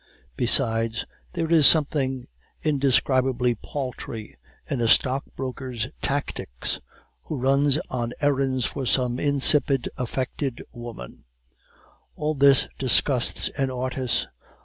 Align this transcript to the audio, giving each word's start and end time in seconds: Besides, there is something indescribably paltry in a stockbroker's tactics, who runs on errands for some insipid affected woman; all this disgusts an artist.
Besides, 0.35 1.05
there 1.33 1.47
is 1.51 1.67
something 1.67 2.25
indescribably 2.63 3.53
paltry 3.53 4.35
in 4.67 4.81
a 4.81 4.87
stockbroker's 4.87 5.89
tactics, 6.01 6.79
who 7.25 7.37
runs 7.37 7.77
on 7.87 8.11
errands 8.19 8.65
for 8.65 8.87
some 8.87 9.19
insipid 9.19 9.89
affected 9.97 10.63
woman; 10.71 11.25
all 12.15 12.33
this 12.33 12.67
disgusts 12.79 13.49
an 13.49 13.69
artist. 13.69 14.27